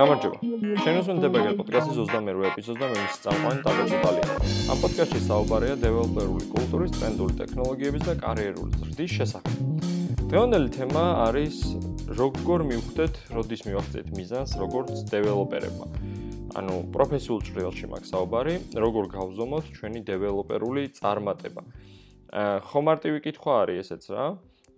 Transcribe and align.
გამარჯობა. 0.00 0.36
შენს 0.80 1.08
უნდებაგერ 1.12 1.54
პოდკასტის 1.58 1.96
22 1.98 2.44
ეპიზოდს 2.50 2.78
და 2.80 2.86
მე 2.88 3.00
მის 3.00 3.16
წამყვანი 3.24 3.60
დაგაწყვეტალია. 3.66 4.26
ამ 4.72 4.78
პოდკასტში 4.80 5.20
საუბარია 5.26 5.74
დეველოპერული 5.84 6.46
კულტურის, 6.54 6.94
ტრენდული 6.96 7.34
ტექნოლოგიების 7.40 8.02
და 8.08 8.14
კარიერული 8.24 8.72
ზრდის 8.80 9.10
შესახებ. 9.18 9.54
დღევანდელი 10.30 10.68
თემა 10.76 11.04
არის 11.26 11.56
როგორ 12.20 12.60
მივხვდეთ, 12.70 13.14
როდის 13.36 13.62
მივახცეთ 13.68 14.06
მიზანს 14.16 14.50
როგორც 14.62 14.92
დეველოპერებმა. 15.12 15.86
ანუ 16.58 16.74
პროფესიულ 16.94 17.40
ჭრილში 17.46 17.86
მაქვს 17.92 18.10
საუბარი, 18.14 18.54
როგორ 18.84 19.04
გავზომოთ 19.14 19.64
ჩვენი 19.76 20.00
დეველოპერული 20.10 20.82
წარმატება. 20.96 21.62
ხო 22.30 22.80
მარტივი 22.86 23.20
კითხვა 23.26 23.52
არის 23.66 23.78
ესეც 23.84 24.04
რა. 24.14 24.26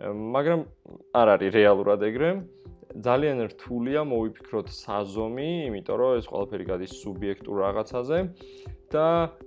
მაგრამ 0.09 0.61
არ 1.13 1.29
არის 1.37 1.51
რეალურად 1.53 2.01
ეგრე. 2.09 2.31
ძალიან 2.93 3.39
რთულია 3.49 4.01
მოვიფიქროთ 4.05 4.69
საზომი, 4.69 5.51
იმიტომ 5.69 5.97
რომ 5.97 6.11
ეს 6.21 6.27
ყველაფერი 6.29 6.65
გადის 6.69 6.93
სუბიექტურ 7.01 7.57
რაღაცაზე 7.65 8.19
და 8.93 9.07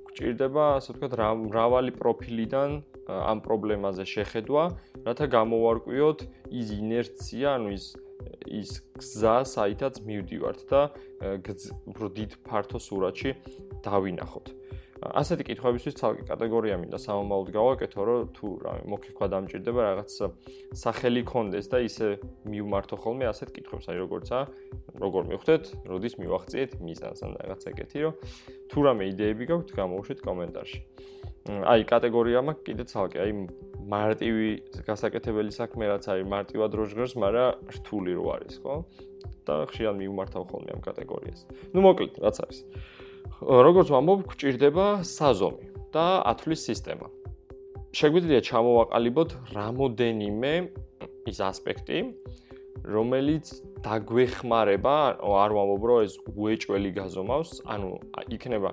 გვჭირდება, 0.09 0.65
ასე 0.81 0.89
ვთქვათ, 0.95 1.13
მრავალი 1.45 1.91
პროფილიდან 1.93 2.69
ამ 3.05 3.37
პრობლემაზე 3.45 4.05
შეხედვა, 4.09 4.63
რათა 5.05 5.25
გამოვარკვიოთ 5.29 6.19
ის 6.49 6.67
ინერცია, 6.73 7.47
ანუ 7.61 7.69
ის 7.77 7.85
ის 8.49 8.71
გზა, 8.97 9.35
საითაც 9.45 10.01
მივდივართ 10.07 10.59
და 10.69 10.81
უფრო 11.91 12.07
დიდ 12.17 12.31
ფართო 12.47 12.79
სურათში 12.81 13.35
დავინახოთ. 13.85 14.45
ასეთი 15.03 15.43
კითხვებისთვის 15.49 15.97
ცალკე 15.99 16.23
კატეგორია 16.29 16.77
მინდა 16.79 16.99
სამომავლოდ 17.03 17.49
გავაკეთო, 17.51 18.01
რომ 18.07 18.29
თუ 18.35 18.47
რა 18.63 18.73
მოგიქვა 18.87 19.27
დამჭირდება 19.33 19.81
რაღაც 19.91 20.11
სახელი 20.71 21.23
კონდეს 21.27 21.67
და 21.67 21.81
ისე 21.83 22.07
მივმართო 22.47 22.95
ხოლმე 23.03 23.27
ასეთ 23.27 23.49
კითხვებს, 23.59 23.89
აი 23.91 23.97
როგორცა, 24.01 24.37
როგორ 25.03 25.21
მივხვდეთ, 25.35 25.63
როდის 25.91 26.15
მივახციეთ 26.15 26.71
მიზანს 26.79 27.19
ან 27.27 27.31
რაღაც 27.43 27.61
ეგეთი, 27.75 27.97
რომ 28.07 28.13
თუ 28.71 28.77
რამე 28.87 29.03
იდეები 29.11 29.45
გაქვთ, 29.51 29.69
გამოუშვით 29.75 30.19
კომენტარში. 30.23 30.79
აი 31.45 31.81
კატეგორია 31.85 32.39
მაქვს 32.41 32.65
კიდე 32.65 32.83
ცალკე, 32.89 33.17
აი 33.21 33.31
მარტივი 33.85 34.49
გასაკეთებელი 34.87 35.51
საქმე 35.53 35.85
რაც 35.91 36.03
არის 36.09 36.25
მარტივად 36.25 36.71
როჟღერს, 36.73 37.13
მაგრამ 37.21 37.69
რთული 37.69 38.11
რო 38.17 38.25
არის, 38.33 38.55
ხო? 38.65 38.75
და 39.45 39.53
ხშირად 39.69 39.95
მივმართავ 40.01 40.43
ხოლმე 40.49 40.71
ამ 40.73 40.81
კატეგორიას. 40.81 41.45
ну 41.73 41.85
მოკლედ, 41.85 42.17
რაც 42.17 42.37
არის. 42.41 42.59
როგორც 43.41 43.91
ვამბობ, 43.93 44.25
გვჭირდება 44.31 44.87
საზომი 45.05 45.65
და 45.93 46.05
ათვლის 46.31 46.61
სისტემა. 46.69 47.07
შეგვიძლია 47.95 48.41
ჩამოვაყალიბოთ 48.43 49.29
რამოდენიმე 49.55 50.53
ის 51.31 51.37
ასპექტი, 51.39 51.99
რომელიც 52.85 53.45
დაგვეხმარება, 53.85 54.95
არ 55.21 55.51
ვამბობ, 55.57 55.83
რომ 55.89 55.99
ეს 56.05 56.13
უეჭველი 56.35 56.91
გაზომავს, 56.99 57.51
ანუ 57.65 57.89
იქნება 58.35 58.71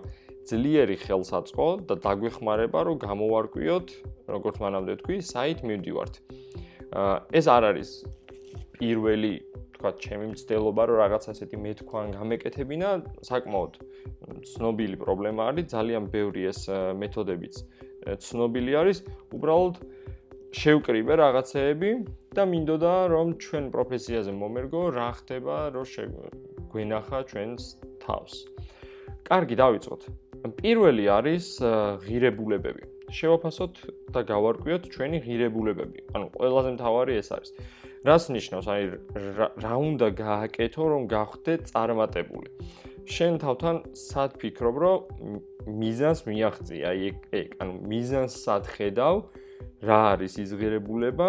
ძლიერი 0.48 0.96
ხელსაწყო 1.06 1.68
და 1.86 1.94
დაგვეხმარება, 2.02 2.78
რომ 2.82 2.96
გამოვარკვიოთ, 3.06 3.88
როგორც 4.26 4.56
მანამდე 4.58 4.94
თქვი, 5.00 5.16
საით 5.22 5.62
მივდივართ. 5.62 6.14
ეს 7.32 7.46
არ 7.48 7.62
არის 7.72 7.90
პირველი 8.76 9.34
თქვა 9.82 9.90
ჩემი 9.98 10.26
მცდელობა 10.32 10.82
რომ 10.86 10.96
რაღაც 11.02 11.24
ასეთი 11.32 11.56
მეთქვა 11.58 12.00
გამეკეთებინა 12.14 12.90
საკმაოდ 13.26 13.72
ცნობილი 14.52 14.96
პრობლემა 15.02 15.42
არის 15.52 15.66
ძალიან 15.72 16.04
ბევრი 16.12 16.42
ეს 16.52 16.60
მეთოდებიც 16.98 17.54
ცნობილი 18.18 18.72
არის. 18.82 18.98
უბრალოდ 19.36 19.74
შევკრიბე 20.52 21.14
რაღაცეები 21.22 21.90
და 22.36 22.42
მინდოდა 22.52 22.94
რომ 23.14 23.28
ჩვენ 23.40 23.64
პროფესიაზე 23.72 24.32
მომერგო 24.36 24.82
რა 24.96 25.10
ხდება 25.18 25.56
რომ 25.76 25.86
გვენახა 26.72 27.18
ჩვენს 27.30 27.62
თავს. 28.04 28.34
კარგი 29.28 29.56
დავიწყოთ. 29.62 30.02
პირველი 30.58 31.04
არის 31.18 31.46
ღირებულებები. 32.04 32.84
შევაფასოთ 33.12 33.74
და 34.12 34.20
გავარკვიოთ 34.32 34.84
ჩვენი 34.92 35.18
ღირებულებები. 35.24 35.98
ანუ 36.16 36.26
ყველაზე 36.32 36.70
მთავარი 36.76 37.12
ეს 37.20 37.28
არის. 37.36 37.50
რას 38.08 38.24
ნიშნავს? 38.34 38.66
აი 38.72 38.82
რა 39.62 39.74
უნდა 39.78 40.08
გააკეთო, 40.16 40.82
რომ 40.92 41.02
გავხდე 41.12 41.52
წარმატებული? 41.70 42.48
შენ 43.06 43.38
თავთან 43.42 43.76
სად 43.98 44.36
ფიქრობ, 44.40 44.76
რომ 44.82 44.98
მიზანს 45.66 46.20
მიაღწი? 46.26 46.76
აი 46.86 46.98
ეგ 47.10 47.16
ეგ, 47.34 47.48
ანუ 47.62 47.72
მიზანს 47.90 48.32
სად 48.44 48.64
ხედავ? 48.70 49.16
რა 49.82 50.00
არის 50.14 50.34
იზღირებულება? 50.42 51.28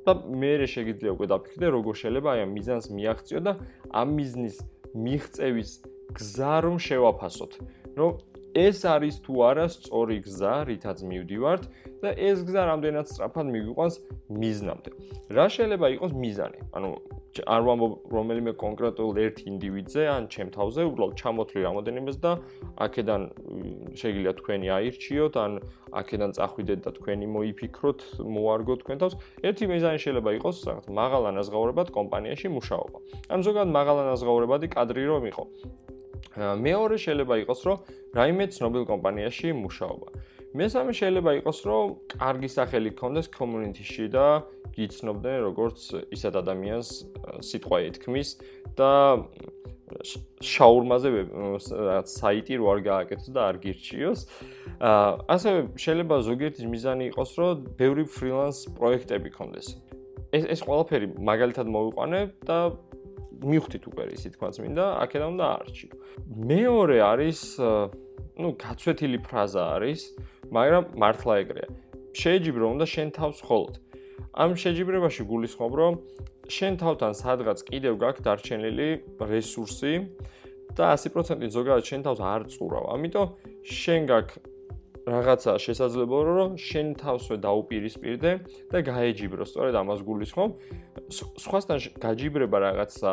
და 0.00 0.12
მე 0.16 0.52
შეიძლება 0.64 1.12
უკვე 1.14 1.26
დაფიქრდე, 1.30 1.66
როგორ 1.76 1.94
შეიძლება 2.00 2.28
აი 2.32 2.40
ამ 2.44 2.50
მიზანს 2.56 2.86
მიაღწიო 2.96 3.40
და 3.44 3.52
ამ 4.00 4.08
მიზნის 4.16 4.56
მიღწევის 4.96 5.70
გზა 6.16 6.54
რომ 6.64 6.76
შევაფასოთ. 6.80 7.52
რომ 8.00 8.10
ეს 8.50 8.78
არის 8.82 9.16
თუ 9.22 9.32
არა 9.46 9.66
სწორი 9.70 10.16
გზა, 10.26 10.54
რითაც 10.66 10.98
მივდივართ 11.06 11.62
და 12.02 12.08
ეს 12.16 12.38
გზა 12.48 12.62
რამდენად 12.70 13.06
სწრაფად 13.06 13.46
მიგვიყვანს 13.54 13.94
მიზნამდე. 14.40 14.90
რა 15.36 15.46
შეიძლება 15.54 15.86
იყოს 15.94 16.12
მიზანი? 16.16 16.60
ანუ 16.74 16.90
არ 17.30 17.62
ვამბობ 17.62 17.92
რომელიმე 18.10 18.52
კონკრეტულ 18.58 19.18
ერთ 19.22 19.36
ინდივიდზე 19.46 20.02
ან 20.10 20.26
ჩემ 20.34 20.50
თავზე, 20.50 20.82
უბრალოდ 20.90 21.14
ჩამოთვლი 21.20 21.60
რამოდენიმეს 21.62 22.16
და 22.18 22.32
აქედან 22.86 23.22
შეიძლება 24.00 24.32
თქვენი 24.40 24.66
აირჩიოთ 24.76 25.34
ან 25.38 25.52
აქედან 26.00 26.30
წახვიდეთ 26.34 26.80
და 26.86 26.90
თქვენი 26.98 27.26
მოიფიქროთ, 27.30 28.00
მოარგოთ 28.34 28.78
თქვენ 28.82 28.98
თავს. 28.98 29.14
ერთი 29.46 29.64
მიზანი 29.70 29.98
შეიძლება 30.02 30.30
იყოს 30.42 30.56
რაღაც 30.66 30.86
მაღალანაზღაურებად 30.90 31.88
კომპანიაში 31.94 32.46
მუშაობა. 32.50 32.98
ან 33.30 33.38
ზოგადად 33.46 33.70
მაღალანაზღაურებადი 33.78 34.66
კადრი 34.74 35.04
რომ 35.06 35.24
იყო. 35.30 35.44
მეორე 36.66 36.96
შეიძლება 36.98 37.34
იყოს, 37.46 37.60
რომ 37.66 37.78
რაიმე 38.14 38.44
ცნობილ 38.54 38.82
კომპანიაში 38.90 39.54
მუშაობა. 39.54 40.08
მესამე 40.50 40.92
შეიძლება 40.98 41.30
იყოს, 41.40 41.58
რომ 41.70 41.84
კარგი 42.10 42.48
სახელი 42.50 42.90
გქონდეს 42.98 43.26
community-ში 43.30 44.06
და 44.10 44.42
გიცნობდნენ 44.74 45.38
როგორც 45.46 45.78
ისეთ 46.10 46.34
ადამიანს 46.42 46.88
სიტყვა 47.46 47.78
ეთქმის 47.90 48.28
და 48.78 48.92
შაურმაზე 50.42 51.08
რაღაც 51.10 52.06
საიტი 52.14 52.54
რო 52.60 52.66
არ 52.72 52.80
გააკეთოს 52.86 53.30
და 53.34 53.40
არ 53.50 53.56
გირჩიოს. 53.64 54.20
აა 54.80 55.08
ასევე 55.34 55.58
შეიძლება 55.84 56.16
ზოგიერთი 56.30 56.66
მიზანი 56.70 57.04
იყოს, 57.10 57.30
რომ 57.38 57.50
ბევრი 57.78 58.04
freelance 58.06 58.60
პროექტები 58.78 59.28
გქონდეს. 59.34 59.66
ეს 60.30 60.44
ეს 60.46 60.60
ყველაფერი 60.62 61.06
მაგალითად 61.26 61.66
მოვიყვანე 61.74 62.20
და 62.46 62.58
მივხვდით 63.40 63.84
უკვე 63.90 64.04
ისი 64.14 64.28
თქმა 64.36 64.48
წმინდა, 64.54 64.84
აქედან 65.04 65.28
უნდა 65.34 65.46
არჩიო. 65.58 65.94
მეორე 66.50 66.98
არის, 67.02 67.40
ну, 68.40 68.48
გაცვეთილი 68.54 69.18
ფრაზა 69.26 69.62
არის, 69.74 70.00
მაგრამ 70.50 70.84
მართლა 71.02 71.34
ეგრეა. 71.42 71.68
შეჯიბრო 72.20 72.66
უნდა 72.74 72.86
შენ 72.94 73.08
თავს 73.18 73.38
ხოლოდ. 73.46 73.74
ამ 74.42 74.50
შეჯიბრებაში 74.62 75.22
გულისხმობ, 75.30 75.72
რომ 75.80 75.92
შენ 76.56 76.72
თავთან 76.82 77.12
სადღაც 77.22 77.58
კიდევ 77.70 77.94
გაქვს 78.02 78.24
დარჩენილი 78.26 78.88
რესურსი 79.30 79.94
და 80.76 80.86
100% 80.98 81.50
ზოგადად 81.56 81.84
შენ 81.90 82.00
თავს 82.06 82.20
არ 82.34 82.40
წურავ. 82.52 82.84
ამიტომ 82.94 83.26
შენ 83.62 84.00
გაქვს 84.10 84.50
რაღაცა 85.08 85.52
შესაძლებლობა 85.64 86.32
რომ 86.36 86.50
შენ 86.60 86.88
თავსვე 87.00 87.36
დაუპირისპირდე 87.40 88.30
და 88.68 88.78
გაეჯიბრო 88.84 89.44
სწორედ 89.48 89.74
ამას 89.80 90.00
გულისხმობ 90.04 90.50
სხვასთან 91.40 91.78
გაჯიბრება 92.04 92.58
რაღაცა 92.66 93.12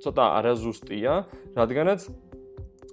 ცოტა 0.00 0.24
არაზუსტია 0.40 1.14
რადგანაც 1.60 2.00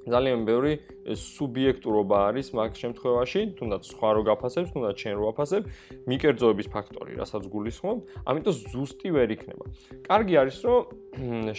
ძალიან 0.03 0.41
ბევრი 0.47 0.73
სუბიექტურობა 1.15 2.17
არის 2.29 2.47
მაგ 2.57 2.71
შემთხვევაში 2.81 3.41
თუნდაც 3.59 3.81
სხვა 3.91 4.09
რო 4.17 4.21
გაფასებს 4.29 4.69
თუნდაც 4.75 4.95
შენ 5.03 5.13
რო 5.19 5.25
აფასებ 5.33 5.63
მიკერძოების 6.11 6.67
ფაქტორი 6.75 7.13
რასაც 7.21 7.43
გულისხმობ 7.53 7.97
ამიტომ 8.27 8.55
ზუსტი 8.73 9.09
ვერ 9.15 9.29
იქნება. 9.35 9.65
კარგი 10.07 10.33
არის 10.43 10.57
რომ 10.67 10.81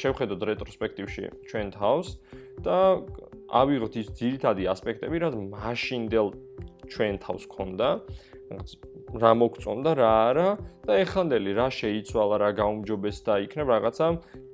შევხედოთ 0.00 0.40
რეტროსპექტივში 0.50 1.24
ჩვენ 1.48 1.66
თავს 1.78 2.08
და 2.64 2.78
ავიღოთ 3.54 3.94
ის 4.00 4.08
ძირითადი 4.18 4.62
ასპექტები 4.74 5.16
რაც 5.24 5.34
მაშინდელ 5.54 6.28
ჩვენ 6.92 7.14
თავს 7.24 7.44
ქონდა 7.48 7.88
რა 9.14 9.30
მოგწონდა 9.40 9.90
რა 9.98 10.10
არა 10.28 10.48
და 10.84 10.92
ეხანდელი 11.04 11.52
რა 11.58 11.66
შეიცვალა 11.70 12.36
რა 12.42 12.50
გაუმჯობეს 12.60 13.18
და 13.26 13.34
იქნებ 13.46 13.68
რაღაცა 13.74 14.08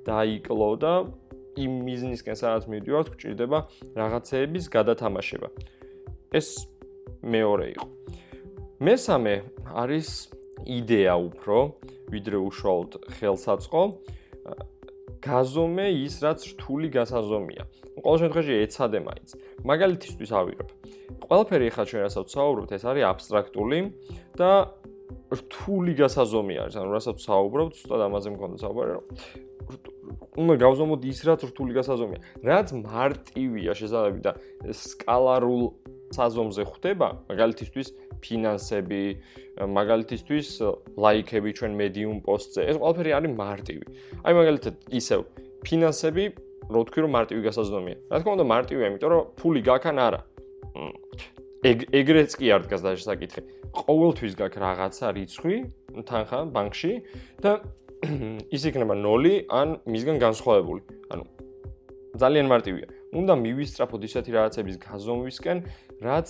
დაიკლო 0.05 0.69
და 0.83 0.93
იმ 1.59 1.71
მიზნისკენ 1.87 2.35
სადაც 2.39 2.63
მივდივართ 2.71 3.07
გჭირდება 3.15 3.59
რაღაცეების 3.95 4.65
გადათამაშება. 4.71 5.49
ეს 6.31 6.47
მეორე 7.23 7.67
იყო. 7.75 7.87
მესამე 8.81 9.33
არის 9.67 10.09
იდეა 10.65 11.15
უფრო 11.27 11.57
ვიდრე 12.11 12.37
უშუალოდ 12.47 12.91
ხელსაწყო. 13.19 13.83
გაზომე 15.21 15.87
ის 16.01 16.15
რაც 16.23 16.39
რთული 16.55 16.87
გასაზომია. 16.89 17.63
ყოველ 18.01 18.17
შემთხვევაში 18.25 18.53
ეცადე 18.65 18.99
მაინც. 19.05 19.29
მაგალითისთვის 19.67 20.31
ავიღებ. 20.33 20.69
ყველაფერი 21.21 21.65
ახლა 21.71 21.83
ჩვენ 21.89 22.01
რასაც 22.07 22.25
ვსაუბრობთ 22.31 22.71
ეს 22.73 22.83
არის 22.89 23.03
აბსტრაქტული 23.11 23.79
და 24.39 24.51
რთული 25.31 25.93
გასაზომი 25.95 26.55
არის, 26.59 26.75
ანუ 26.75 26.89
რასაც 26.91 27.17
საუბრობთ, 27.23 27.73
უბრალოდ 27.87 28.03
ამაზე 28.11 28.29
მქონდა 28.35 28.57
საუბარი, 28.61 28.91
რომ 28.97 29.03
უნდა 30.41 30.55
გავზომოთ 30.59 31.01
ის 31.07 31.19
რაც 31.27 31.41
რთული 31.51 31.71
გასაზომია. 31.79 32.19
რაც 32.43 32.67
მარტივია 32.75 33.71
შესაძლებელი 33.79 34.21
და 34.27 34.31
სკალარულ 34.75 35.63
საზომზე 36.11 36.63
ხვდება, 36.67 37.07
მაგალითისთვის 37.31 37.87
ფინანსები, 38.21 39.03
მაგალითისთვის 39.71 40.47
ლაიქები 40.99 41.49
ჩვენ 41.57 41.71
Medium 41.79 42.17
post-ზე. 42.19 42.61
ეს 42.67 42.75
ყველაფერი 42.75 43.11
არის 43.15 43.31
მარტივი. 43.31 43.85
აი 44.27 44.33
მაგალითად 44.35 44.75
ისევ 44.99 45.19
ფინანსები, 45.63 46.25
რო 46.71 46.81
თქვი 46.87 46.99
რომ 47.07 47.11
მარტივი 47.17 47.41
გასაზომია. 47.47 47.97
რა 48.11 48.17
თქმა 48.19 48.31
უნდა 48.35 48.45
მარტივია, 48.51 48.85
იმიტომ 48.91 49.09
რომ 49.11 49.23
ფული 49.39 49.61
გაქან 49.63 49.97
არა. 50.07 50.21
ეგ 51.61 51.83
ეგრეც 51.93 52.33
კი 52.41 52.47
არ 52.55 52.63
დგას 52.65 52.81
დასაკითხი. 52.81 53.41
ყოველთვის 53.69 54.33
გაქვს 54.33 54.61
რაღაცა 54.65 55.07
რიცხვი 55.13 55.57
თანხა 56.09 56.39
ბანკში 56.49 56.93
და 57.37 57.61
ის 58.55 58.63
იქნება 58.65 58.97
0 58.97 59.45
ან 59.45 59.77
მისგან 59.85 60.17
განსხვავებული. 60.17 60.81
ანუ 61.13 61.23
ძალიან 62.17 62.47
მარტივია. 62.49 62.87
უნდა 63.13 63.33
მივისწრაფოთ 63.45 64.01
ისეთი 64.09 64.31
რაღაცების 64.31 64.77
გაზომვისკენ, 64.87 65.57
რაც 66.01 66.27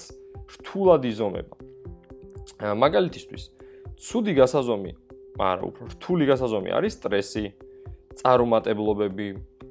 რთულად 0.51 1.01
იზომება. 1.07 1.55
მაგალითისთვის, 2.83 3.43
ცუდი 4.01 4.33
გასაზომი, 4.35 4.91
არა, 5.39 5.63
უფრო 5.69 5.83
რთული 5.95 6.23
გასაზომი 6.27 6.69
არის 6.75 6.93
სტრესი, 6.99 7.45
წარუმატებლობები 8.19 9.27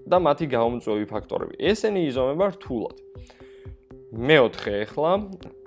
და 0.09 0.17
მათი 0.25 0.47
გაუმწვევი 0.57 1.05
ფაქტორები. 1.13 1.55
ესენი 1.61 2.01
იზომება 2.09 2.47
რთულად. 2.57 2.97
მეოთხე 4.11 4.75
ახლა 4.91 5.13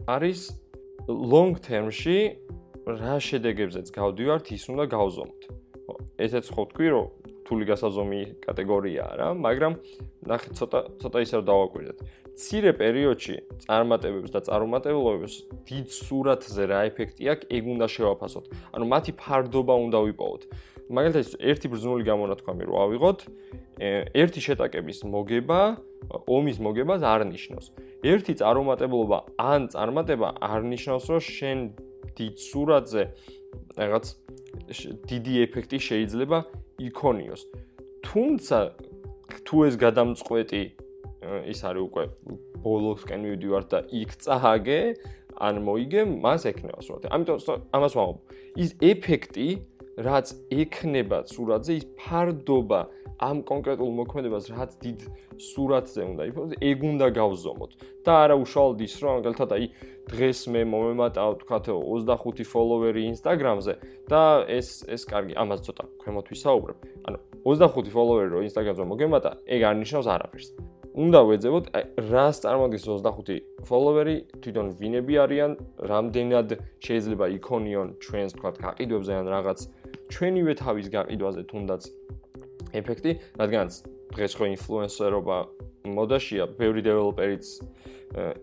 არის 0.03 0.51
long 1.07 1.55
term-ში 1.63 2.19
რა 2.83 3.15
შედეგებზეც 3.23 3.87
გავდივართ, 3.95 4.51
ის 4.51 4.63
უნდა 4.67 4.85
გავზომოთ. 4.91 5.41
ესეც 6.19 6.45
ხო 6.51 6.63
თქვი, 6.75 6.87
რომ 6.91 7.07
რთული 7.43 7.63
გასაზომი 7.71 8.21
კატეგორიაა 8.43 9.13
რა, 9.19 9.27
მაგრამ 9.39 9.73
ნახე 10.27 10.49
ცოტა 10.59 10.79
ცოტა 10.99 11.17
ისე 11.23 11.35
რომ 11.39 11.45
დავაკვირდეთ. 11.47 11.97
ცირე 12.33 12.71
პერიოდში 12.81 13.35
წარმატებებს 13.63 14.31
და 14.35 14.39
წარუმატებლობებს 14.47 15.35
დიდ 15.69 15.87
სურათზე 15.87 16.63
რა 16.67 16.79
ეფექტი 16.91 17.23
აქვს, 17.31 17.47
ეგ 17.47 17.63
უნდა 17.63 17.87
შევაფასოთ. 17.95 18.45
ანუ 18.75 18.85
მათი 18.91 19.11
ფარდობა 19.23 19.73
უნდა 19.87 19.99
ვიპოვოთ. 20.03 20.41
მაგალითად, 20.89 21.39
ერთი 21.39 21.67
ბრძნული 21.71 22.03
გამონათქვამი 22.03 22.63
რო 22.67 22.75
ავიღოთ, 22.83 23.19
ერთი 24.13 24.39
შეტაკების 24.43 24.99
მოგება, 25.07 25.61
ომის 26.27 26.57
მოგებას 26.59 27.01
არ 27.03 27.21
ნიშნავს. 27.31 27.65
ერთი 28.03 28.33
წარუმატებლობა 28.39 29.17
ან 29.39 29.61
წარმატება 29.71 30.27
არ 30.43 30.61
ნიშნავს, 30.67 31.05
რომ 31.07 31.21
შენ 31.23 31.57
დიდ 32.13 32.35
სურათზე 32.37 33.03
რაღაც 33.79 34.05
დიდი 35.09 35.33
ეფექტი 35.47 35.77
შეიძლება 35.79 36.37
იქონიოს. 36.83 37.41
თუმცა 38.03 38.57
თუ 39.47 39.55
ეს 39.67 39.75
გადამწყვეტი 39.79 40.63
ის 41.47 41.59
არის 41.63 41.83
უკვე 41.87 42.03
ბოლოსკენ 42.63 43.19
მივიდივარ 43.23 43.63
და 43.71 43.79
იქ 43.87 44.11
წააგე 44.23 44.81
ან 45.33 45.55
მოიგე, 45.65 46.01
მას 46.21 46.41
ექნება 46.51 46.79
სურათი. 46.83 47.07
ამიტომ 47.09 47.37
ამას 47.73 47.93
ვამბობ. 47.97 48.17
ის 48.59 48.69
ეფექტი, 48.83 49.47
რაც 49.97 50.33
ექნება 50.49 51.23
სურათზე, 51.29 51.71
ის 51.77 51.85
ფარდობა 51.99 52.81
ამ 53.23 53.43
კონკრეტულ 53.45 53.91
მოქმედებას 54.01 54.49
რაც 54.51 54.71
დიდ 54.81 54.99
სურათზე 55.37 56.01
უნდა 56.11 56.23
იფოს, 56.33 56.51
ეგ 56.59 56.77
უნდა 56.83 57.07
გავზომოთ. 57.13 57.71
და 58.03 58.11
არა 58.23 58.35
უშუალოდ 58.43 58.79
ის, 58.83 58.93
რომ 58.99 59.13
მაგალითად 59.23 59.49
აი 59.55 59.65
დღეს 60.11 60.39
მე 60.51 60.61
მომემატავ 60.67 61.31
თქვათ 61.39 61.65
25 61.71 62.43
ფოლოვერი 62.51 63.01
Instagram-ზე 63.13 63.73
და 64.11 64.43
ეს 64.49 64.83
ეს 64.91 65.07
კარგი, 65.07 65.33
ამას 65.39 65.63
ცოტა 65.63 65.83
ქვემოთ 66.03 66.25
ვისაუბრებ. 66.33 66.77
ანუ 67.07 67.17
25 67.47 67.95
ფოლოვერი 67.95 68.29
რო 68.33 68.39
Instagram-ზე 68.49 68.83
მოგემატა, 68.91 69.31
ეგ 69.47 69.61
არ 69.63 69.75
ნიშნავს 69.79 70.07
არაფერს. 70.11 70.49
უნდა 70.93 71.19
ვეძებოთ 71.25 71.65
რას 72.11 72.35
წარმოადგენს 72.43 72.85
25 72.85 73.39
ფოლოვერი, 73.65 74.15
თვითონ 74.43 74.67
ვინები 74.77 75.15
არიან, 75.23 75.51
რამდენად 75.89 76.49
შეიძლება 76.85 77.25
იქონიონ 77.39 77.87
ჩვენს 78.03 78.31
თქვათ 78.37 78.55
გაყიდვებზე 78.61 79.13
ან 79.17 79.25
რაღაც 79.33 79.59
ჩვენივე 80.13 80.53
თავის 80.61 80.87
გაყიდვაზე 80.93 81.41
თუნდაც 81.49 81.81
ეფექტი, 82.77 83.11
რადგანაც 83.41 83.73
დღეს 84.13 84.33
ხო 84.37 84.45
ინფლუენსერობა 84.53 85.37
მოდაშია, 85.89 86.45
ბევრი 86.59 86.81
დეველოპერიც 86.85 87.45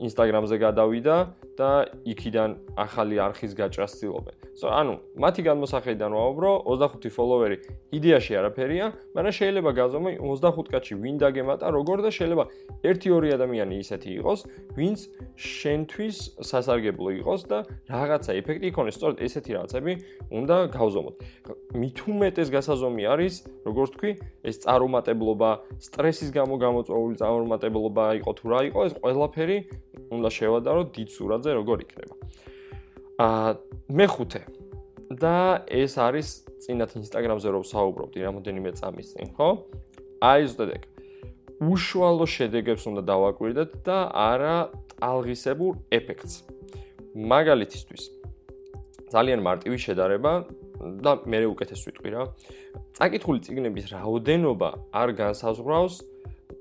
Instagram-ზე 0.02 0.56
გადავიდა 0.58 1.16
და 1.54 1.70
იქიდან 2.10 2.50
ახალი 2.74 3.22
არხის 3.22 3.54
გაჭრას 3.54 3.94
ცდილობენ. 4.00 4.39
ანუ 4.68 4.94
მათი 5.16 5.42
განმოსახედიდან 5.48 6.12
ვაუბრო 6.12 6.50
25 6.68 7.14
ფოლოვერი 7.16 7.56
იდეაში 7.96 8.32
არაფერია, 8.40 8.86
მაგრამ 9.16 9.34
შეიძლება 9.40 9.70
გაზომო 9.80 10.10
25 10.20 10.68
კაცი 10.74 10.92
ვინ 11.00 11.16
დაგემატა 11.22 11.66
როგორ 11.72 11.98
და 12.04 12.10
შეიძლება 12.12 12.44
1-2 12.84 13.32
ადამიანი 13.40 13.74
ისეთი 13.80 14.10
იყოს, 14.20 14.40
ვინც 14.76 14.98
შენთვის 15.40 16.16
სასარგებლო 16.44 17.10
იყოს 17.20 17.40
და 17.48 17.58
რაღაცა 17.88 18.30
ეფექტი 18.40 18.66
იქონეს. 18.70 18.94
სწორედ 19.00 19.16
ესეთი 19.24 19.50
რაღაცები 19.56 19.92
უნდა 20.28 20.56
გავზომოთ. 20.76 21.14
უმეტეს 22.10 22.48
გასაზომი 22.52 23.04
არის, 23.06 23.34
როგორც 23.64 23.90
თქვი, 23.96 24.10
ეს 24.44 24.56
წარუმატებლობა, 24.64 25.50
სტრესის 25.80 26.30
გამო 26.36 26.54
გამოწვეული 26.60 27.14
წარუმატებლობა 27.16 28.04
იყო 28.20 28.30
თუ 28.36 28.44
რა 28.50 28.60
იყო, 28.68 28.80
ეს 28.88 28.94
ყველაფერი 29.00 29.58
უნდა 30.10 30.28
შევადარო 30.36 30.82
დიდ 30.94 31.08
სურათზე 31.16 31.50
როგორ 31.60 31.76
იქნება. 31.86 32.14
აა 33.20 33.52
მეხუთე 33.92 34.40
და 35.20 35.34
ეს 35.68 35.94
არის 36.00 36.28
წინათ 36.64 36.94
Instagram-ზე 37.00 37.50
რომ 37.52 37.64
საუბრობდი 37.68 38.24
რამოდენიმე 38.24 38.70
წამის 38.80 39.12
წინ, 39.12 39.28
ხო? 39.36 39.48
აი 40.24 40.48
ეგ. 40.76 40.82
უშუალო 41.60 42.24
შედეგებს 42.24 42.88
უნდა 42.88 43.02
დავაკვირდეთ 43.04 43.70
და 43.84 43.98
არა 44.08 44.56
ტალღისებურ 44.96 45.72
ეფექტს. 45.92 46.34
მაგალითისთვის 47.12 48.02
ძალიან 49.12 49.40
მარტივი 49.44 49.78
შედარება 49.84 50.32
და 51.04 51.12
მე 51.28 51.38
უკეთეს 51.52 51.80
ვიტყვი 51.84 52.10
რა. 52.16 52.22
წაკითხული 52.96 53.40
ციგნების 53.44 53.86
რაოდენობა 53.92 54.68
არ 54.96 55.08
განსაზღვრავს 55.20 55.94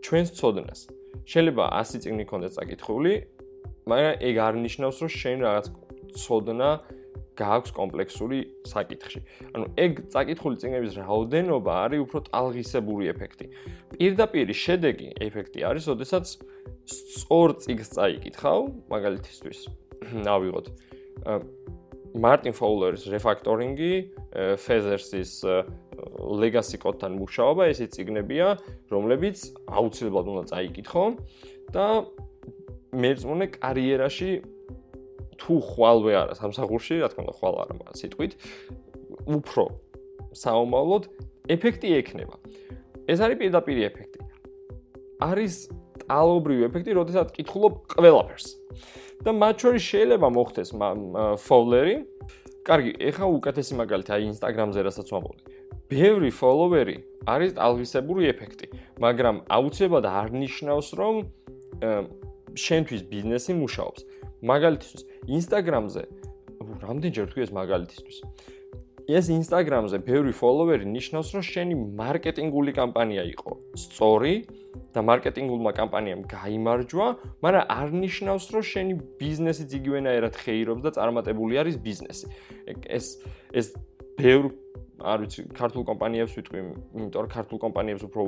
ჩვენს 0.03 0.29
ცოდნას. 0.35 0.79
შეიძლება 1.23 1.63
100 1.71 2.03
წიგნი 2.03 2.23
ქონდეს 2.27 2.55
წაკითხული, 2.59 3.13
მაგრამ 3.87 4.13
ეგ 4.27 4.35
არ 4.43 4.53
ნიშნავს, 4.65 4.97
რომ 4.99 5.11
შენ 5.21 5.37
რაღაც 5.47 5.65
ცოდნა 6.15 6.69
გააქვს 7.39 7.71
კომპლექსური 7.71 8.39
საკითხში. 8.67 9.19
ანუ 9.55 9.65
ეგ 9.79 9.91
წაკითხული 10.11 10.55
წიგნების 10.59 10.93
რაოდენობა 10.99 11.73
არის 11.87 11.99
უფრო 12.03 12.19
ტალღისებური 12.27 13.05
ეფექტი. 13.13 13.45
პირდაპირ 13.95 14.47
შედეგი 14.51 15.07
ეფექტი 15.23 15.59
არის, 15.63 15.85
ოდესაც 15.93 16.25
სწორ 16.89 17.49
წიგს 17.63 17.87
წაიკითხავ, 17.95 18.59
მაგალითისთვის. 18.91 19.59
ავიღოთ 20.09 20.65
მარტინ 22.09 22.53
ფოულერის 22.57 23.03
რეფაქტორინგი, 23.13 23.93
ფეზერსის 24.33 25.33
legacy 26.41 26.77
code-თან 26.81 27.13
მუშაობა, 27.19 27.69
ესე 27.69 27.85
წიგნებია, 27.93 28.57
რომლებიც 28.89 29.37
აუცილებლად 29.67 30.25
უნდა 30.31 30.43
წაიკითხო 30.49 31.03
და 31.75 31.85
მეწმუნე 32.95 33.45
კარიერაში 33.59 34.31
თუ 35.39 35.53
ხვალვე 35.63 36.13
არა 36.19 36.33
სამსახურში, 36.35 36.95
რა 37.01 37.07
თქმა 37.09 37.21
უნდა, 37.25 37.33
ხვალ 37.39 37.53
არა, 37.63 37.73
სიტყვით 37.99 38.33
უფრო 39.39 39.63
საომალოდ 40.35 41.03
ეფექტი 41.49 41.89
ექნება. 41.99 42.35
ეს 43.09 43.19
არის 43.23 43.37
პირდაპირ 43.41 43.77
ეფექტი. 43.89 44.19
არის 45.19 45.53
ტალობრივი 46.05 46.63
ეფექტი, 46.69 46.91
როდესაც 46.99 47.27
კითხულობ 47.33 47.73
ყველაფერს. 47.97 48.47
და 49.19 49.31
მათ 49.35 49.55
შორის 49.59 49.83
შეიძლება 49.83 50.27
მოხდეს 50.31 50.69
ფოლერი. 51.43 51.95
კარგი, 52.63 52.91
ეხა 53.09 53.25
უკეთესი 53.35 53.73
მაგალითი 53.81 54.11
აი 54.15 54.23
Instagram-ზე 54.31 54.79
რასაც 54.87 55.07
ვამბობდი. 55.11 55.43
ბევრი 55.89 56.29
ფოლოვერი 56.29 56.97
არის 57.25 57.51
ტალვისებური 57.57 58.23
ეფექტი, 58.29 58.67
მაგრამ 59.01 59.35
აუცილებლად 59.49 60.05
არ 60.05 60.27
ნიშნავს, 60.37 60.87
რომ 60.99 61.15
შენთვის 62.53 63.01
ბიზნესი 63.09 63.51
მუშაობს. 63.57 64.01
მაგალითისთვის, 64.43 65.03
Instagram-ზე 65.27 66.03
რამდენჯერ 66.79 67.25
თქვი 67.31 67.41
ეს 67.43 67.51
მაგალითისთვის? 67.55 68.17
ეს 69.09 69.25
Instagram-ზე 69.33 69.97
ბევრი 70.05 70.31
ფოლოვერი 70.37 70.85
ნიშნავს, 70.85 71.29
რომ 71.33 71.43
შენი 71.49 71.75
მარკეტინგული 71.97 72.71
კამპანია 72.77 73.23
იყო 73.33 73.51
სწორი 73.73 74.33
და 74.93 75.01
მარკეტინგულმა 75.01 75.71
კამპანიამ 75.79 76.21
გაიმარჯვა, 76.29 77.07
მაგრამ 77.41 77.63
არ 77.73 77.89
ნიშნავს, 78.05 78.45
რომ 78.53 78.63
შენი 78.69 78.93
ბიზნესი 79.17 79.63
ძიგივენაერად 79.73 80.33
ხეირობს 80.37 80.81
და 80.85 80.89
წარმატებული 80.93 81.57
არის 81.57 81.81
ბიზნესი. 81.81 82.25
ეს 82.85 83.17
ეს 83.49 83.73
ბევრ 84.13 84.53
არ 84.99 85.17
ვიცი, 85.25 85.41
ქართულ 85.57 85.83
კომპანიებს 85.89 86.33
ვიტყვი, 86.37 86.59
იმიტომ 86.93 87.19
რომ 87.23 87.31
ქართულ 87.33 87.57
კომპანიებს 87.65 88.03
უფრო 88.05 88.23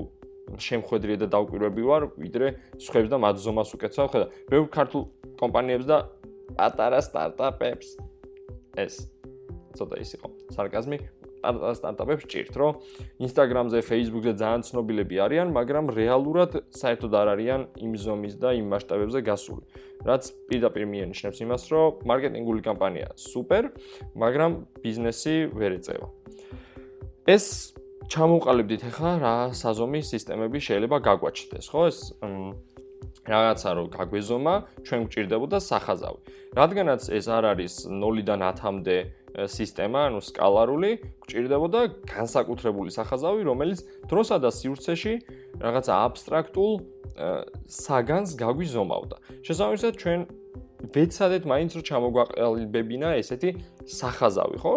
შემხედრია 0.58 1.18
და 1.24 1.28
დავკვირვები 1.32 1.84
ვარ, 1.86 2.02
ვიდრე 2.18 2.48
სხვებს 2.82 3.10
და 3.12 3.18
მათ 3.22 3.36
ზომას 3.46 3.70
უკეთსავ, 3.78 4.08
ხედა. 4.12 4.28
ბევრ 4.52 4.68
ქართულ 4.72 5.04
კომპანიებს 5.40 5.86
და 5.88 5.98
პატარა 6.58 7.00
სტარტაპებს 7.00 7.88
ეს 8.80 9.08
ცოტა 9.78 9.96
ის 10.04 10.12
იყო 10.20 10.28
სარკაზმი 10.56 10.98
სტარტაპებს 11.42 12.26
ჭირთ, 12.30 12.54
რომ 12.54 12.74
Instagram-ზე, 13.26 13.80
Facebook-ზე 13.82 14.34
ძალიან 14.38 14.62
ცნობილები 14.62 15.16
არიან, 15.26 15.48
მაგრამ 15.50 15.90
რეალურად 15.90 16.52
საერთოდ 16.70 17.14
არ 17.18 17.28
არიან 17.34 17.62
იმ 17.82 17.94
ზომის 17.98 18.36
და 18.38 18.54
იმ 18.62 18.66
მასშტაბებზე 18.70 19.20
გასული. 19.26 19.66
რაც 20.06 20.24
პირდაპირ 20.50 20.86
მიანიშნებს 20.86 21.38
იმას, 21.42 21.64
რომ 21.74 22.06
მარკეტინგული 22.06 22.62
კამპანია 22.62 23.08
სუპერ, 23.18 23.64
მაგრამ 24.14 24.52
ბიზნესი 24.86 25.36
ვერ 25.50 25.72
ეწევა. 25.82 26.08
ეს 27.26 27.74
ჩამოვყალიბდით 28.12 28.82
ახლა 28.90 29.12
რა 29.24 29.36
საზომი 29.56 30.02
სისტემები 30.04 30.60
შეიძლება 30.60 30.98
გაგვაჩნდეს, 31.00 31.66
ხო? 31.72 31.82
ეს 31.88 32.00
რაღაცა 33.24 33.70
რომ 33.78 33.88
გაგვეზომა, 33.96 34.56
ჩვენ 34.84 35.02
გვჭირდებოდა 35.08 35.58
სახაზავი. 35.64 36.20
რადგანაც 36.60 37.02
ეს 37.08 37.26
არ 37.32 37.44
არის 37.56 37.74
0-დან 37.88 38.42
10-მდე 38.44 38.98
სისტემა, 39.48 40.00
ანუ 40.12 40.20
სკალარული, 40.28 40.92
გვჭირდებოდა 41.24 41.80
განსაკუთრებული 42.12 42.92
სახაზავი, 42.92 43.42
რომელიც 43.48 43.80
დროსა 44.12 44.38
და 44.44 44.50
სივრცეში 44.60 45.14
რაღაცა 45.64 45.94
აბსტრაქტულ 46.12 46.72
საგანს 47.64 48.30
გაგვიზომავდა. 48.44 49.16
შესაბამისად, 49.48 49.94
ჩვენ 50.04 50.20
ვეცადეთ 50.92 51.44
მაინც 51.48 51.72
რომ 51.80 51.84
ჩამოგვაყალიბებინა 51.88 53.10
ესეთი 53.24 53.50
სახაზავი, 53.88 54.58
ხო? 54.60 54.74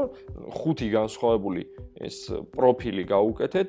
ხუთი 0.55 0.87
განსხვავებული 0.95 1.63
ეს 2.05 2.19
პროფილი 2.55 3.05
გაუკეთეთ, 3.09 3.69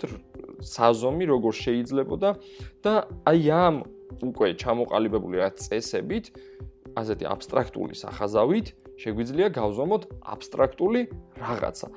საზომი 0.61 1.25
როგორ 1.31 1.53
შეიძლებოდა 1.55 2.29
და 2.83 2.93
აი 3.27 3.41
ამ 3.51 3.75
უკვე 4.23 4.55
ჩამოყალიბებული 4.61 5.41
რა 5.41 5.49
წესებით, 5.59 6.31
ასეთი 6.95 7.25
აბსტრაქტული 7.27 7.95
სახაზავით 7.99 8.67
შეგვიძლია 9.01 9.47
გავზომოთ 9.55 10.03
აბსტრაქტული 10.35 11.01
რაღაცა. 11.41 11.87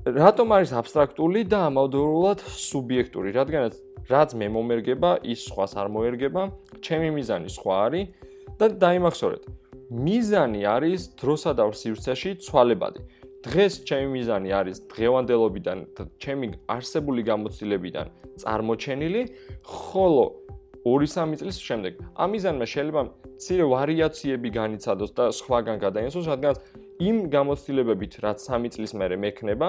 რატომ 0.00 0.48
არის 0.56 0.70
აბსტრაქტული 0.80 1.40
და 1.48 1.58
ამავდროულად 1.68 2.40
სუბიექტური? 2.40 3.32
რადგანაც 3.36 3.74
რაც 4.10 4.30
მე 4.34 4.48
მომერგება, 4.56 5.10
ის 5.22 5.44
სხვას 5.48 5.76
არ 5.76 5.88
მოერგება, 5.92 6.42
ჩემი 6.84 7.08
მიზანი 7.16 7.48
სხვა 7.52 7.74
არის 7.86 8.06
და 8.58 8.66
დაიმახსოვრეთ. 8.80 9.42
მიზანი 9.90 10.60
არის 10.66 11.00
დროსა 11.20 11.52
და 11.58 11.64
სივრცეში 11.70 12.30
ცვალებადი. 12.46 13.00
დღეს 13.40 13.74
ჩემი 13.88 14.08
მიზანი 14.20 14.50
არის 14.52 14.78
დღევანდელობიდან 14.92 15.78
და 15.96 16.02
ჩემი 16.20 16.46
არსებული 16.68 17.22
გამოცდილებიდან 17.24 18.06
წარმოჩენილი, 18.42 19.22
ხოლო 19.64 20.24
2-3 20.84 21.40
წლის 21.40 21.56
შემდეგ 21.60 21.92
ამ 22.20 22.28
მიზანმა 22.36 22.66
შეიძლება 22.72 23.02
ცირე 23.40 23.64
ვარიაციები 23.72 24.48
განიცადოს 24.60 25.10
და 25.16 25.24
სხვაგან 25.32 25.76
გადაინაცვლოს, 25.80 26.28
რადგან 26.32 26.54
იმ 27.00 27.16
გამოცდილებებით, 27.32 28.12
რაც 28.20 28.38
3 28.44 28.68
წლის 28.76 28.92
მერე 29.00 29.16
მექნება 29.24 29.68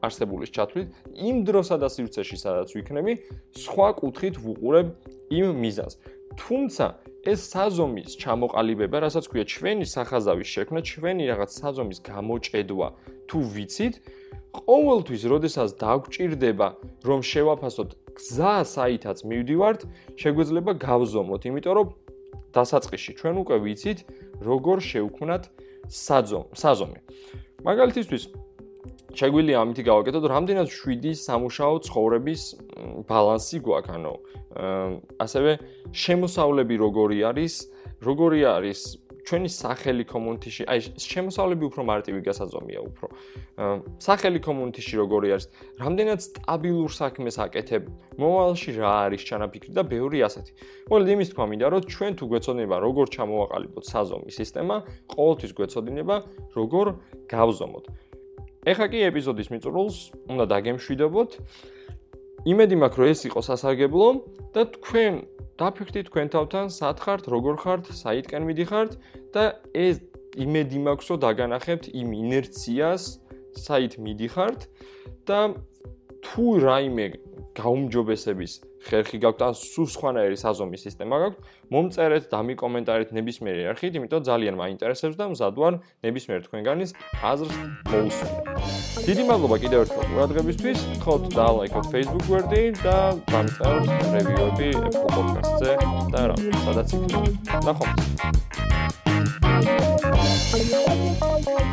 არსებულის 0.00 0.50
ჩათვლით, 0.56 0.88
იმ 1.12 1.36
დროსა 1.44 1.76
და 1.76 1.88
სივრცეში, 1.92 2.36
სადაც 2.40 2.68
ვიქნები, 2.72 3.12
სხვა 3.52 3.88
კუთხით 4.00 4.34
ვუყურებ 4.40 4.86
იმ 5.28 5.46
მიზანს. 5.60 5.94
თუმცა 6.40 6.84
ეს 7.20 7.40
საზომის 7.52 8.16
ჩამოყალიბება, 8.16 8.96
რასაც 9.04 9.24
ქვია 9.28 9.44
ჩვენი 9.44 9.84
სახაზავის 9.84 10.48
შექმნა, 10.54 10.80
ჩვენი 10.80 11.24
რაღაც 11.28 11.50
საზომის 11.60 11.98
გამოჭედვა, 12.00 12.88
თუ 13.28 13.38
ვიცით, 13.54 13.94
ყოველთვის, 14.50 15.22
როდესაც 15.28 15.68
დაგვჭირდება, 15.76 16.68
რომ 17.04 17.20
შევაფასოთ 17.20 17.90
გზა, 18.16 18.54
საითაც 18.64 19.18
მივდივართ, 19.28 19.80
შეგვეძლება 20.16 20.72
გავზომოთ, 20.80 21.42
იმიტომ 21.50 21.74
რომ 21.76 21.88
დასაწყისში 22.56 23.12
ჩვენ 23.20 23.34
უკვე 23.44 23.56
ვიცით, 23.68 23.98
როგორ 24.40 24.76
შევქმნათ 24.80 25.44
საზომი. 25.92 26.98
მაგალითისთვის 27.62 28.22
შეგვიძლია 29.18 29.56
ამითი 29.64 29.82
გავაკეთოთ, 29.90 30.24
რამდენად 30.30 30.68
7 30.70 31.14
სამუშაო 31.26 31.74
ცხოვრების 31.86 32.42
ბალანსი 33.10 33.58
გვაქვს, 33.66 33.94
ანუ 33.96 34.14
ასევე 35.24 35.52
შემოსავლები 35.90 36.74
როგორი 36.80 37.18
არის, 37.30 37.54
როგორი 38.02 38.40
არის 38.56 38.80
ჩვენი 39.30 39.50
სახელი 39.52 40.04
კომუნიტიში, 40.10 40.64
აი 40.66 40.78
შემოსავლები 40.98 41.64
უფრო 41.70 41.82
მარტივი 41.86 42.20
გასაზომია 42.24 42.80
უფრო. 42.88 43.06
სახელი 44.00 44.40
კომუნიტიში 44.42 44.94
როგორი 44.96 45.28
არის, 45.36 45.46
რამდენად 45.82 46.20
სტაბილურ 46.24 46.90
საქმეს 46.90 47.36
აკეთებ, 47.46 47.82
მომავალში 48.18 48.70
რა 48.80 48.90
არის 49.06 49.22
ჩანაფიქრი 49.28 49.72
და 49.76 49.82
ბევრი 49.86 50.18
ასეთი. 50.26 50.52
მოკლედ 50.90 51.08
იმის 51.14 51.28
თქვა 51.30 51.44
მინდა, 51.46 51.66
რომ 51.70 51.82
ჩვენ 51.94 52.12
თუ 52.18 52.24
გვეცოდინება 52.32 52.76
როგორ 52.80 53.06
ჩამოვაყალიბოთ 53.14 53.84
საზომი 53.92 54.30
სისტემა, 54.34 54.76
ყოველთვის 55.14 55.52
გვეცოდინება 55.54 56.16
როგორ 56.58 56.86
გავზომოთ. 57.30 57.84
ეხა 58.68 58.86
კი 58.92 58.98
ეპიზოდის 59.08 59.48
მიწურულს 59.48 59.98
უნდა 60.28 60.44
დაგემშვიდობოთ. 60.52 61.30
იმედი 62.50 62.76
მაქვს, 62.80 62.98
რომ 63.00 63.08
ეს 63.12 63.20
იყო 63.28 63.40
სასარგებლო 63.46 64.08
და 64.52 64.62
თქვენ 64.76 65.14
დაფიქრდით 65.60 66.04
თქვენ 66.08 66.26
თავთან, 66.34 66.66
სად 66.72 66.98
ხართ, 67.00 67.24
როგორ 67.32 67.56
ხართ, 67.60 67.84
საითკენ 67.88 68.42
მიდიხართ 68.48 68.92
და 69.32 69.44
ეს 69.72 70.04
იმედი 70.36 70.78
მაქვს, 70.84 71.08
რომ 71.08 71.18
დაგანახებთ 71.24 71.84
იმ 72.00 72.08
ინერციას, 72.20 73.04
საით 73.56 73.96
მიდიხართ 73.96 74.60
და 75.24 75.40
თუ 76.24 76.46
რაიმე 76.60 77.06
გაუმჯობესების 77.58 78.52
ხერხი 78.86 79.18
გაქვთ 79.20 79.40
ან 79.44 79.54
სულ 79.58 79.86
სხვანაირი 79.92 80.36
საზომი 80.40 80.78
სისტემა 80.80 81.16
გაქვთ, 81.22 81.38
მომწერეთ 81.74 82.24
და 82.32 82.38
მიკომენტარეთ 82.50 83.10
ნებისმიერი 83.16 83.62
არხით, 83.72 83.92
იმიტომ 84.00 84.22
ძალიან 84.30 84.54
მაინტერესებს 84.60 85.16
და 85.20 85.24
მზად 85.32 85.54
ვარ 85.60 85.74
ნებისმიერ 86.06 86.40
თქვენგანის 86.46 86.90
აზრს 87.20 87.54
მოусმინო. 87.90 88.38
დიდი 89.06 89.22
მადლობა 89.30 89.56
კიდევ 89.64 89.78
ერთხელ 89.84 90.04
ყურადღებისთვის. 90.10 90.78
გთხოვთ 91.00 91.24
დალაიქოთ 91.36 91.86
Facebook 91.92 92.24
გვერდი 92.30 92.62
და 92.84 92.96
დამწერთ 93.30 93.84
რევიუები 94.14 94.68
Apple 94.80 95.10
Podcast-ზე 95.16 95.72
და 96.14 96.22
რა, 96.30 96.36
სადაც 96.64 96.88
იქნება. 96.96 97.28
ნახვამდის. 97.66 98.48
Thank 100.50 101.60
you. 101.60 101.69